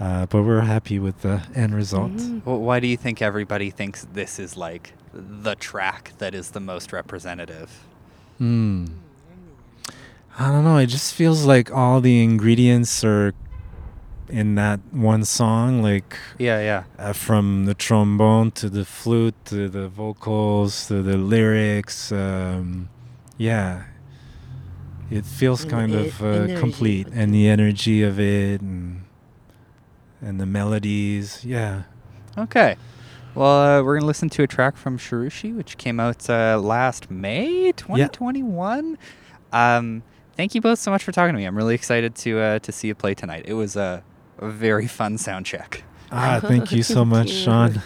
[0.00, 2.10] Uh, but we're happy with the end result.
[2.12, 2.42] Mhm.
[2.42, 6.60] Wh- why do you think everybody thinks this is like the track that is the
[6.60, 7.70] most representative?
[8.38, 8.86] Hmm.
[10.36, 10.78] I don't know.
[10.78, 13.32] It just feels like all the ingredients are
[14.28, 16.84] in that one song, like Yeah, yeah.
[16.98, 22.10] uh, from the trombone to the flute to the vocals to the lyrics.
[22.12, 22.88] Um,
[23.36, 23.84] yeah,
[25.10, 29.04] it feels And kind the of uh, complete, and the energy of it, and
[30.20, 31.44] and the melodies.
[31.44, 31.82] Yeah.
[32.38, 32.76] Okay.
[33.34, 37.10] Well, uh, we're gonna listen to a track from Shirushi, which came out uh, last
[37.10, 38.96] May, 2021.
[39.52, 40.02] Um,
[40.36, 41.44] thank you both so much for talking to me.
[41.44, 43.44] I'm really excited to uh, to see you play tonight.
[43.46, 45.84] It was a, a very fun sound check.
[46.12, 47.30] Ah, thank you so much.
[47.30, 47.82] Sean.「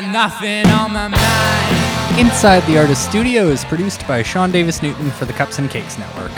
[0.00, 2.20] got nothing on my mind.
[2.20, 5.98] Inside the Artist Studio is produced by Sean Davis Newton for the Cups and Cakes
[5.98, 6.32] Network.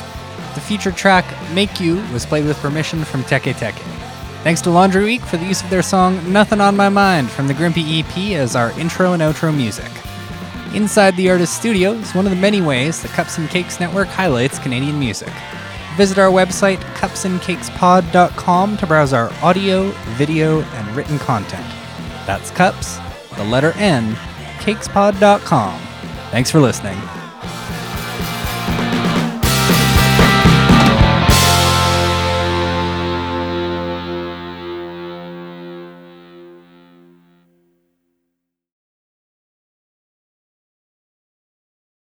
[0.54, 3.82] The featured track Make You was played with permission from Teke Teke.
[4.42, 7.48] Thanks to Laundry Week for the use of their song Nothing on My Mind from
[7.48, 9.90] the Grimpy EP as our intro and outro music.
[10.74, 14.08] Inside the Artist Studio is one of the many ways the Cups and Cakes Network
[14.08, 15.32] highlights Canadian music.
[15.96, 21.66] Visit our website, cupsandcakespod.com, to browse our audio, video, and written content.
[22.26, 22.98] That's cups,
[23.36, 24.14] the letter N,
[24.58, 25.80] cakespod.com.
[26.30, 26.98] Thanks for listening.